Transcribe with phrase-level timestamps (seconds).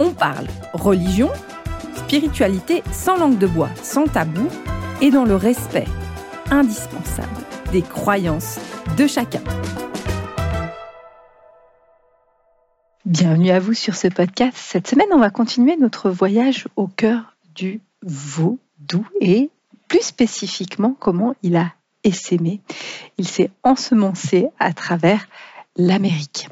[0.00, 1.28] on parle religion,
[1.94, 4.48] spiritualité sans langue de bois, sans tabou
[5.00, 5.86] et dans le respect
[6.50, 7.28] indispensable
[7.70, 8.58] des croyances
[8.96, 9.42] de chacun.
[13.04, 14.56] Bienvenue à vous sur ce podcast.
[14.56, 19.50] Cette semaine, on va continuer notre voyage au cœur du vaudou et
[19.88, 22.60] plus spécifiquement comment il a essaimé.
[23.18, 25.28] Il s'est ensemencé à travers
[25.76, 26.48] l'Amérique.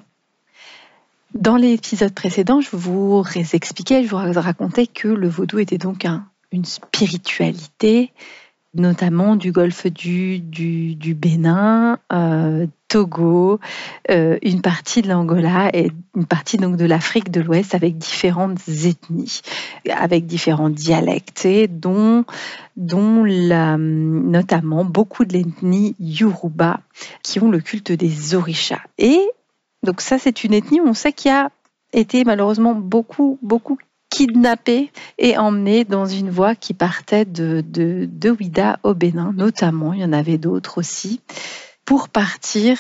[1.35, 6.07] Dans l'épisode précédent, je vous expliquais, je vous racontais que le vaudou était donc
[6.53, 8.13] une spiritualité,
[8.75, 10.43] notamment du golfe du,
[11.15, 13.61] Bénin, euh, Togo,
[14.11, 18.67] euh, une partie de l'Angola et une partie donc de l'Afrique de l'Ouest avec différentes
[18.67, 19.43] ethnies,
[19.91, 22.25] avec différents dialectes, dont,
[22.79, 26.81] notamment beaucoup de l'ethnie Yoruba
[27.23, 28.81] qui ont le culte des orishas.
[28.97, 29.21] Et
[29.83, 31.51] donc ça, c'est une ethnie où on sait qu'il a
[31.93, 33.79] été malheureusement beaucoup, beaucoup
[34.11, 39.93] kidnappé et emmené dans une voie qui partait de, de, de Ouida au Bénin, notamment,
[39.93, 41.21] il y en avait d'autres aussi,
[41.85, 42.79] pour partir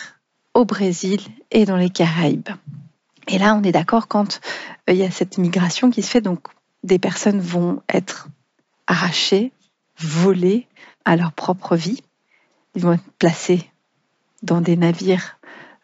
[0.55, 2.49] au Brésil et dans les Caraïbes.
[3.29, 4.41] Et là, on est d'accord quand
[4.89, 6.49] euh, il y a cette migration qui se fait, donc
[6.83, 8.29] des personnes vont être
[8.87, 9.53] arrachées,
[9.99, 10.67] volées
[11.05, 12.03] à leur propre vie.
[12.75, 13.71] Ils vont être placés
[14.43, 15.38] dans des navires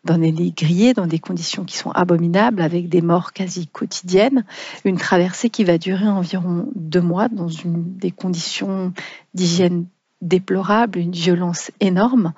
[0.05, 4.44] dans des lits grillés, dans des conditions qui sont abominables, avec des morts quasi quotidiennes,
[4.84, 8.92] une traversée qui va durer environ deux mois dans des conditions
[9.33, 9.86] d'hygiène
[10.20, 12.33] déplorables, une violence énorme.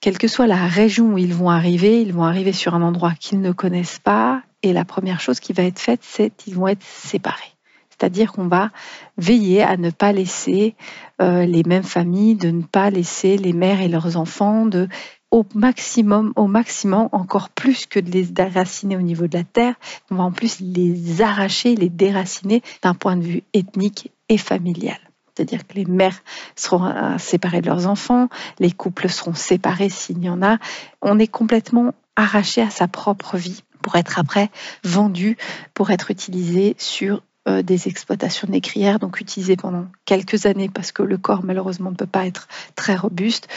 [0.00, 3.12] Quelle que soit la région où ils vont arriver, ils vont arriver sur un endroit
[3.18, 6.68] qu'ils ne connaissent pas, et la première chose qui va être faite, c'est qu'ils vont
[6.68, 7.54] être séparés.
[7.90, 8.70] C'est-à-dire qu'on va
[9.18, 10.74] veiller à ne pas laisser
[11.20, 14.88] euh, les mêmes familles, de ne pas laisser les mères et leurs enfants, de
[15.30, 19.74] au maximum, au maximum, encore plus que de les déraciner au niveau de la terre,
[20.10, 24.98] on va en plus les arracher, les déraciner d'un point de vue ethnique et familial.
[25.34, 26.22] C'est-à-dire que les mères
[26.56, 30.58] seront euh, séparées de leurs enfants, les couples seront séparés s'il y en a.
[31.00, 34.50] On est complètement arraché à sa propre vie pour être après
[34.84, 35.36] vendu,
[35.72, 41.02] pour être utilisé sur euh, des exploitations négrières, donc utilisé pendant quelques années parce que
[41.02, 43.48] le corps malheureusement ne peut pas être très robuste,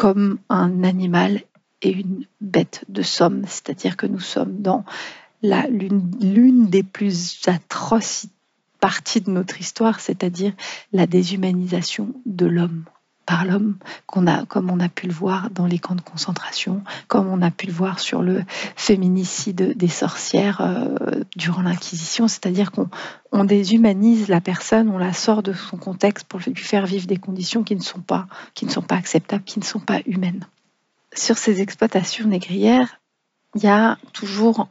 [0.00, 1.42] comme un animal
[1.82, 4.86] et une bête de somme, c'est-à-dire que nous sommes dans
[5.42, 8.24] l'une des plus atroces
[8.80, 10.54] parties de notre histoire, c'est-à-dire
[10.94, 12.84] la déshumanisation de l'homme
[13.30, 13.76] par l'homme,
[14.06, 17.66] comme on a pu le voir dans les camps de concentration, comme on a pu
[17.66, 18.42] le voir sur le
[18.74, 25.52] féminicide des sorcières euh, durant l'Inquisition, c'est-à-dire qu'on déshumanise la personne, on la sort de
[25.52, 28.82] son contexte pour lui faire vivre des conditions qui ne sont pas, qui ne sont
[28.82, 30.44] pas acceptables, qui ne sont pas humaines.
[31.14, 32.98] Sur ces exploitations négrières,
[33.54, 34.66] il y a toujours,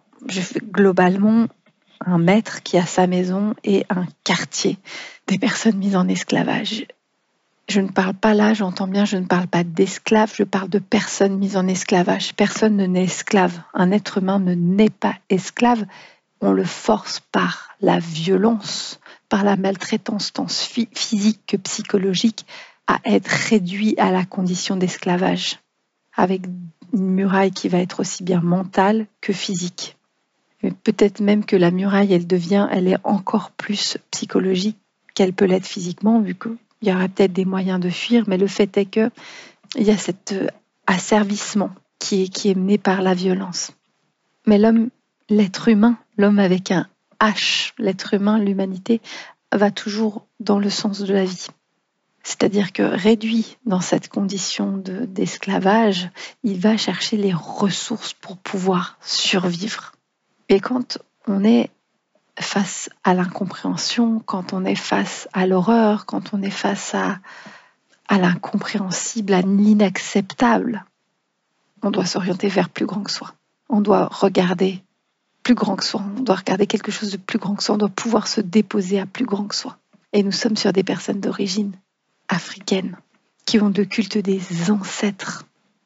[0.70, 1.47] globalement,
[2.06, 4.80] un maître qui a sa maison et un quartier
[5.28, 6.86] des personnes mises en esclavage.
[7.69, 10.80] Je ne parle pas là, j'entends bien, je ne parle pas d'esclaves, je parle de
[10.80, 12.34] personnes mises en esclavage.
[12.34, 13.62] Personne ne naît esclave.
[13.75, 15.85] Un être humain ne naît pas esclave.
[16.41, 22.47] On le force par la violence, par la maltraitance tant physique que psychologique
[22.88, 25.59] à être réduit à la condition d'esclavage,
[26.16, 26.47] avec
[26.91, 29.96] une muraille qui va être aussi bien mentale que physique.
[30.84, 34.79] Peut-être même que la muraille, elle devient, elle est encore plus psychologique
[35.13, 38.38] qu'elle peut l'être physiquement, vu que il y aurait peut-être des moyens de fuir, mais
[38.38, 39.09] le fait est que
[39.75, 40.47] il y a cet euh,
[40.88, 43.72] asservissement qui est, qui est mené par la violence.
[44.47, 44.90] Mais l'homme,
[45.29, 46.88] l'être humain, l'homme avec un
[47.19, 49.01] H, l'être humain, l'humanité,
[49.53, 51.47] va toujours dans le sens de la vie.
[52.23, 56.09] C'est-à-dire que réduit dans cette condition d'esclavage,
[56.43, 59.93] il va chercher les ressources pour pouvoir survivre.
[60.47, 61.70] Et quand on est
[62.40, 67.20] face à l'incompréhension, quand on est face à l'horreur, quand on est face à,
[68.09, 70.86] l'incompréhensible, à l'inacceptable,
[71.84, 73.34] on doit s'orienter vers plus grand que soi.
[73.70, 74.82] On doit regarder
[75.44, 76.02] plus grand que soi.
[76.18, 77.76] On doit regarder quelque chose de plus grand que soi.
[77.76, 79.78] On doit pouvoir se déposer à plus grand que soi.
[80.12, 81.74] Et nous sommes sur des personnes d'origine
[82.28, 82.97] africaine
[83.46, 85.46] qui ont le culte des ancêtres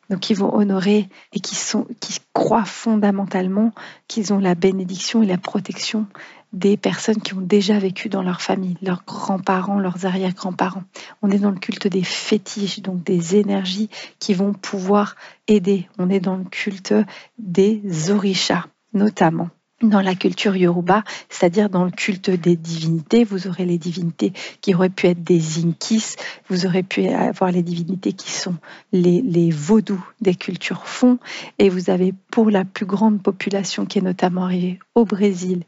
[0.10, 3.72] donc qui vont honorer et qui, sont, qui croient fondamentalement
[4.08, 6.08] qu'ils ont la bénédiction et la protection
[6.52, 10.84] des personnes qui ont déjà vécu dans leur famille, leurs grands-parents, leurs arrière-grands-parents.
[11.24, 13.90] On est dans le culte des fétiches, donc des énergies
[14.20, 15.16] qui vont pouvoir
[15.48, 15.90] aider.
[15.98, 16.94] On est dans le culte
[17.40, 19.50] des orishas, notamment
[19.90, 23.24] dans la culture yoruba, c'est-à-dire dans le culte des divinités.
[23.24, 26.16] Vous aurez les divinités qui auraient pu être des inkis,
[26.50, 28.56] vous aurez pu avoir les divinités qui sont
[28.92, 31.20] les, les vaudous des cultures fonds,
[31.60, 35.64] et vous avez pour la plus grande population qui est notamment arrivée au Brésil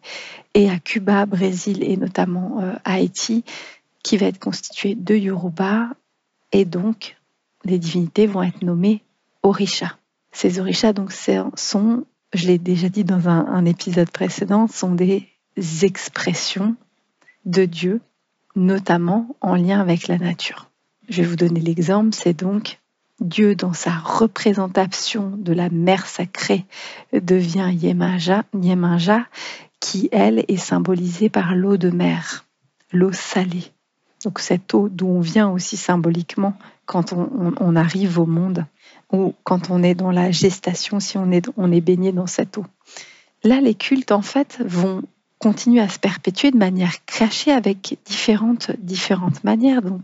[0.53, 3.43] et à Cuba, Brésil et notamment euh, Haïti,
[4.03, 5.89] qui va être constituée de Yoruba,
[6.51, 7.17] et donc
[7.63, 9.03] les divinités vont être nommées
[9.43, 9.97] orishas.
[10.31, 15.27] Ces orishas donc sont je l'ai déjà dit dans un, épisode précédent, sont des
[15.81, 16.75] expressions
[17.45, 18.01] de Dieu,
[18.55, 20.69] notamment en lien avec la nature.
[21.09, 22.79] Je vais vous donner l'exemple, c'est donc
[23.19, 26.65] Dieu dans sa représentation de la mer sacrée
[27.13, 28.43] devient Yemaja,
[29.79, 32.45] qui elle est symbolisée par l'eau de mer,
[32.91, 33.71] l'eau salée.
[34.23, 38.65] Donc cette eau d'où on vient aussi symboliquement quand on arrive au monde
[39.15, 42.57] ou quand on est dans la gestation, si on est, on est baigné dans cette
[42.57, 42.65] eau.
[43.43, 45.01] Là, les cultes, en fait, vont
[45.39, 49.81] continuer à se perpétuer de manière cachée avec différentes, différentes manières.
[49.81, 50.01] Donc,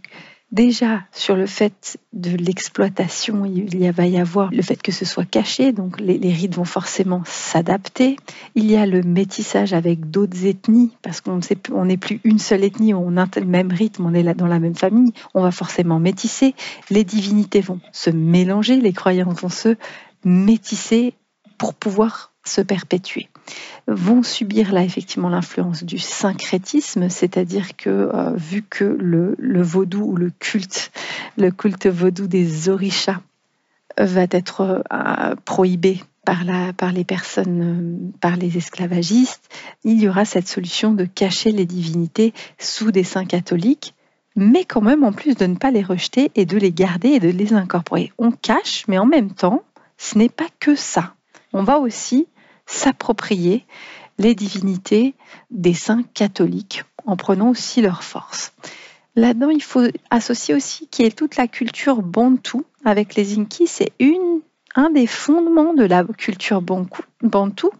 [0.51, 5.23] Déjà, sur le fait de l'exploitation, il va y avoir le fait que ce soit
[5.23, 8.17] caché, donc les, rites vont forcément s'adapter.
[8.55, 11.39] Il y a le métissage avec d'autres ethnies, parce qu'on
[11.85, 14.75] n'est plus une seule ethnie, on a le même rythme, on est dans la même
[14.75, 16.53] famille, on va forcément métisser.
[16.89, 19.77] Les divinités vont se mélanger, les croyances vont se
[20.25, 21.13] métisser
[21.57, 23.29] pour pouvoir se perpétuer
[23.87, 30.15] vont subir là effectivement l'influence du syncrétisme, c'est-à-dire que euh, vu que le, vaudou ou
[30.15, 30.91] le culte,
[31.37, 33.21] le culte vaudou des orishas
[33.97, 36.43] va être euh, prohibé par,
[36.77, 39.49] par les personnes, euh, par les esclavagistes,
[39.83, 43.93] il y aura cette solution de cacher les divinités sous des saints catholiques
[44.35, 47.19] mais quand même en plus de ne pas les rejeter et de les garder et
[47.19, 48.13] de les incorporer.
[48.17, 49.63] On cache, mais en même temps,
[49.97, 51.13] ce n'est pas que ça.
[51.53, 52.27] On va aussi
[52.71, 53.65] s'approprier
[54.17, 55.13] les divinités
[55.49, 58.53] des saints catholiques en prenant aussi leur force.
[59.15, 63.67] Là-dedans, il faut associer aussi qui est toute la culture bantou avec les Inki.
[63.67, 63.91] C'est
[64.75, 67.71] un des fondements de la culture bantou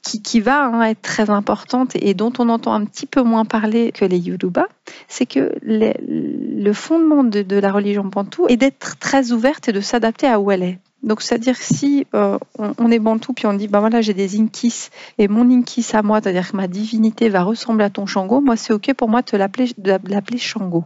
[0.00, 3.44] qui, qui va hein, être très importante et dont on entend un petit peu moins
[3.44, 4.66] parler que les Yoruba,
[5.08, 9.80] c'est que le fondement de, de, la religion bantou est d'être très ouverte et de
[9.80, 10.78] s'adapter à où elle est.
[11.02, 14.90] Donc, c'est-à-dire si euh, on, est bantou puis on dit, bah voilà, j'ai des inkis
[15.18, 18.56] et mon inkis à moi, c'est-à-dire que ma divinité va ressembler à ton Shango, moi
[18.56, 20.84] c'est ok pour moi de l'appeler Shango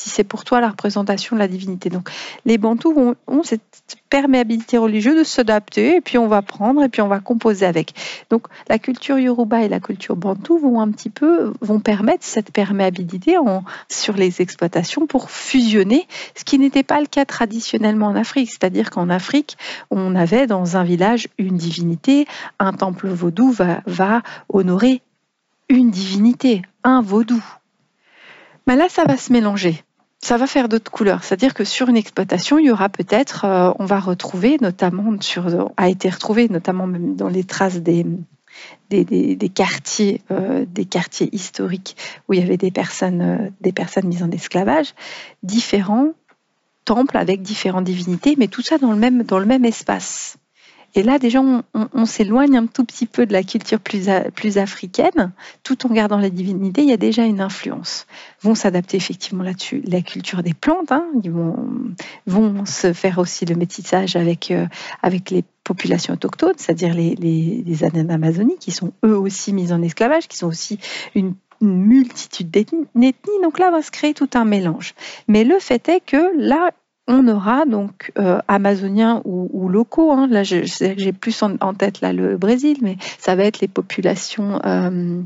[0.00, 1.90] si c'est pour toi la représentation de la divinité.
[1.90, 2.08] Donc
[2.46, 3.60] les Bantous ont, cette
[4.08, 7.92] perméabilité religieuse de s'adapter et puis on va prendre et puis on va composer avec.
[8.30, 12.50] Donc la culture Yoruba et la culture Bantou vont un petit peu vont permettre cette
[12.50, 13.36] perméabilité
[13.88, 18.50] sur les exploitations pour fusionner, ce qui n'était pas le cas traditionnellement en Afrique.
[18.50, 19.58] C'est-à-dire qu'en Afrique,
[19.90, 22.26] on avait dans un village une divinité,
[22.58, 25.02] un temple vaudou va, va honorer
[25.68, 27.44] une divinité, un vaudou.
[28.66, 29.84] Mais là, ça va se mélanger
[30.30, 31.24] ça va faire d'autres couleurs.
[31.24, 35.72] C'est-à-dire que sur une exploitation, il y aura peut-être, euh, on va retrouver, notamment sur,
[35.76, 38.06] a été retrouvé notamment dans les traces des,
[38.90, 41.96] des, quartiers, euh, des quartiers historiques
[42.28, 44.94] où il y avait des personnes, euh, des personnes mises en esclavage,
[45.42, 46.12] différents
[46.84, 50.36] temples avec différentes divinités, mais tout ça dans le même, dans le même espace.
[50.94, 54.08] Et là, déjà, on, s'éloigne un tout petit peu de la culture plus,
[54.58, 55.32] africaine,
[55.62, 56.82] tout en gardant la divinité.
[56.82, 58.06] Il y a déjà une influence.
[58.42, 60.90] Vont s'adapter effectivement là-dessus la culture des plantes.
[60.92, 61.06] Hein.
[61.22, 64.66] ils vont, se faire aussi le métissage avec, euh,
[65.02, 70.28] avec les populations autochtones, c'est-à-dire les, les, les qui sont eux aussi mis en esclavage,
[70.28, 70.78] qui sont aussi
[71.14, 72.86] une multitude d'ethnies.
[73.42, 74.94] Donc là, va se créer tout un mélange.
[75.28, 76.70] Mais le fait est que là,
[77.10, 80.12] on aura donc euh, amazoniens ou, locaux.
[80.12, 80.28] Hein.
[80.28, 85.20] Là, j'ai plus en, tête le Brésil, mais ça va être les populations, euh,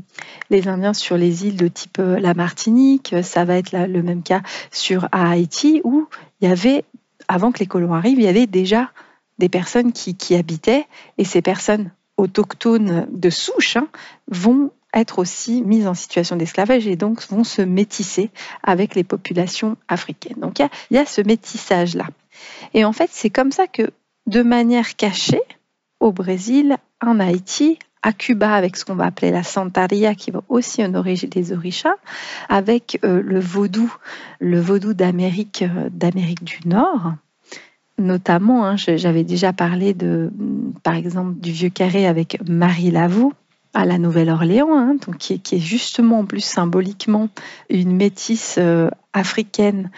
[0.49, 3.15] les Indiens sur les îles de type euh, la Martinique.
[3.21, 6.07] Ça va être le même cas sur Haïti où
[6.41, 6.83] il y avait,
[7.27, 8.91] avant que les colons arrivent, il y avait déjà
[9.37, 10.87] des personnes qui, habitaient
[11.17, 13.87] et ces personnes autochtones de souche hein,
[14.31, 18.31] vont être aussi mises en situation d'esclavage et donc vont se métisser
[18.63, 20.39] avec les populations africaines.
[20.39, 22.07] Donc il y, a, ce métissage-là.
[22.73, 23.91] Et en fait, c'est comme ça que,
[24.25, 25.41] de manière cachée,
[25.99, 30.41] au Brésil, en Haïti, à Cuba avec ce qu'on va appeler la Santaria qui va
[30.47, 31.95] aussi honorer les orishas,
[32.49, 33.93] avec euh, le vaudou,
[34.39, 35.89] le vaudou d'Amérique euh,
[36.41, 37.13] du Nord.
[37.97, 40.31] Notamment, hein, j'avais déjà parlé de,
[40.83, 43.33] par exemple, du vieux carré avec Marie Lavaux,
[43.75, 47.29] à la Nouvelle-Orléans, hein, donc qui, est justement en plus symboliquement
[47.69, 49.91] une métisse euh, africaine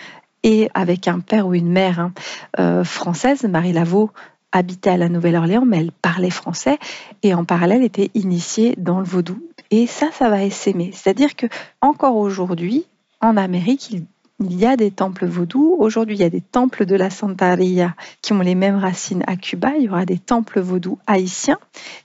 [0.44, 2.12] et avec un père ou une mère hein,
[2.60, 3.44] euh, française.
[3.44, 4.12] Marie Laveau
[4.52, 6.80] habitait à la Nouvelle-Orléans, mais elle parlait français
[7.22, 9.40] et en parallèle était initiée dans le vaudou.
[9.70, 10.92] Et ça, ça va s'aimer.
[10.94, 11.46] C'est-à-dire que
[11.80, 12.86] encore aujourd'hui,
[13.22, 13.96] en Amérique,
[14.40, 15.76] il y a des temples vaudous.
[15.80, 19.36] Aujourd'hui, il y a des temples de la Santaria qui ont les mêmes racines à
[19.36, 19.74] Cuba.
[19.78, 21.60] Il y aura des temples vaudous haïtiens.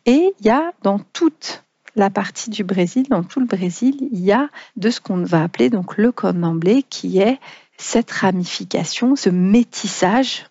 [0.06, 4.20] Et il y a dans toute la partie du Brésil, dans tout le Brésil, il
[4.20, 7.38] y a de ce qu'on va appeler donc le candomblé, qui est
[7.76, 10.46] cette ramification, ce métissage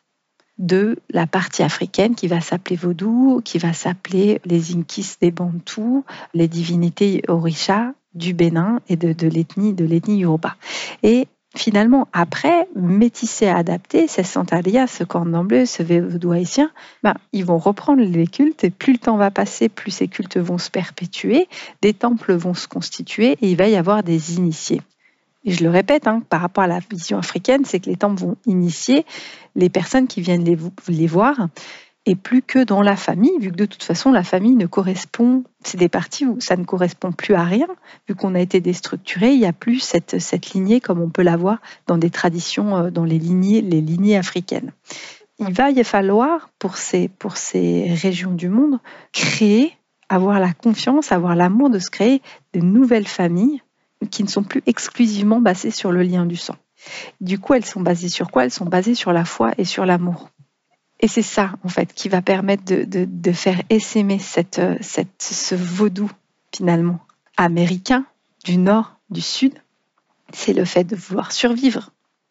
[0.59, 6.05] de la partie africaine qui va s'appeler vaudou, qui va s'appeler les Inkis des Bantous,
[6.35, 10.55] les divinités Orisha du Bénin et de l'ethnie de l'ethnie Yoruba.
[11.01, 15.83] Et finalement, après, métisser, adapter, ces santalia, ce cordon bleu, ce
[16.31, 16.71] haïtien,
[17.03, 20.37] ben, ils vont reprendre les cultes et plus le temps va passer, plus ces cultes
[20.37, 21.47] vont se perpétuer,
[21.81, 24.81] des temples vont se constituer et il va y avoir des initiés.
[25.43, 28.21] Et je le répète, hein, par rapport à la vision africaine, c'est que les temples
[28.21, 29.05] vont initier
[29.55, 31.47] les personnes qui viennent les voir
[32.05, 35.43] et plus que dans la famille, vu que de toute façon la famille ne correspond,
[35.63, 37.67] c'est des parties où ça ne correspond plus à rien,
[38.09, 41.21] vu qu'on a été déstructuré, il n'y a plus cette, cette lignée comme on peut
[41.21, 44.71] l'avoir dans des traditions, euh, dans les lignées, les lignées africaines.
[45.37, 48.79] Il va y falloir pour ces, pour ces régions du monde
[49.11, 49.73] créer,
[50.09, 52.21] avoir la confiance, avoir l'amour de se créer
[52.53, 53.61] de nouvelles familles
[54.09, 56.55] qui ne sont plus exclusivement basées sur le lien du sang.
[57.21, 58.43] Du coup, elles sont basées sur quoi?
[58.43, 60.29] Elles sont basées sur la foi et sur l'amour.
[61.01, 64.61] Et c'est ça, en fait, qui va permettre de, faire essaimer cette,
[65.19, 66.11] ce vaudou,
[66.55, 66.99] finalement,
[67.37, 68.05] américain,
[68.45, 69.53] du nord, du sud.
[70.31, 71.89] C'est le fait de vouloir survivre.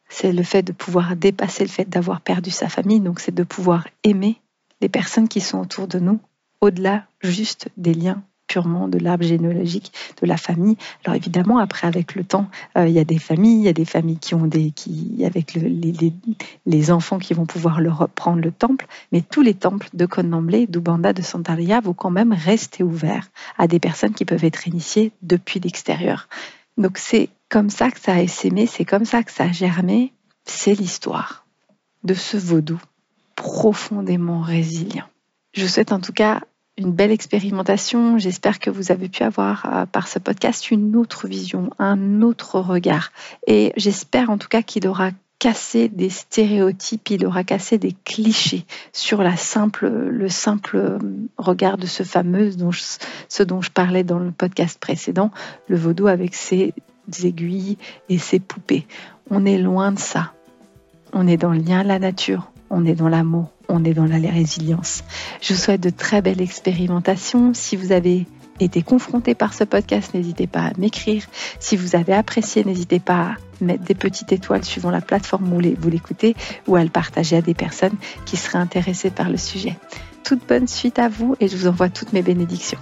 [0.09, 3.01] C'est le fait de pouvoir dépasser le fait d'avoir perdu sa famille.
[3.01, 4.41] Donc, c'est de pouvoir aimer
[4.81, 6.21] les personnes qui sont autour de nous,
[6.61, 10.77] au-delà juste des liens purement de l'arbre généalogique de la famille.
[11.05, 13.73] Alors évidemment, après, avec le temps, euh, il y a des familles, il y a
[13.73, 16.13] des familles qui ont des, qui, avec les,
[16.67, 20.67] les, enfants qui vont pouvoir leur reprendre le temple, mais tous les temples de Connemblé,
[20.67, 25.13] d'Ubanda, de Santaria vont quand même rester ouverts à des personnes qui peuvent être initiées
[25.23, 26.29] depuis l'extérieur.
[26.77, 30.13] Donc c'est comme ça que ça a essaimé, c'est comme ça que ça a germé.
[30.45, 31.47] C'est l'histoire
[32.03, 32.81] de ce vaudou
[33.37, 35.07] profondément résilient.
[35.53, 36.41] Je souhaite en tout cas
[36.77, 38.19] une belle expérimentation.
[38.19, 42.61] J'espère que vous avez pu avoir euh, par ce podcast une autre vision, un autre
[42.61, 43.13] regard.
[43.47, 48.67] Et j'espère en tout cas qu'il aura cassé des stéréotypes, il aura cassé des clichés
[48.93, 50.99] sur le simple euh,
[51.39, 55.31] regard de ce fameux, dont ce dont je parlais dans le podcast précédent,
[55.69, 56.75] le vaudou avec ses
[57.25, 57.79] aiguilles
[58.11, 58.87] et ses poupées.
[59.31, 60.33] On est loin de ça.
[61.13, 64.07] On est dans le lien à la nature, on est dans l'amour, on est dans
[64.07, 65.03] la résilience.
[65.41, 67.53] Je vous souhaite de très belles expérimentations.
[67.53, 68.27] Si vous avez
[68.61, 71.25] été confronté par ce podcast, n'hésitez pas à m'écrire.
[71.59, 75.61] Si vous avez apprécié, n'hésitez pas à mettre des petites étoiles suivant la plateforme où
[75.79, 76.37] vous l'écoutez
[76.67, 79.77] ou à le partager à des personnes qui seraient intéressées par le sujet.
[80.25, 82.79] Toute bonne suite à vous et je vous envoie toutes mes bénédictions.